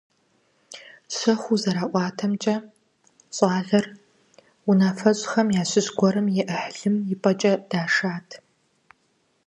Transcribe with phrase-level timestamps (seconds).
[1.15, 2.55] Щэхуу зэраӀуатэмкӀэ,
[3.35, 3.85] щӀалэр
[4.69, 8.27] унафэщӀхэм ящыщ гуэрым и Ӏыхьлым и пӀэкӀэ дашат.